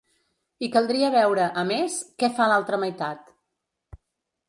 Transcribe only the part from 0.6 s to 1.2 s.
I caldria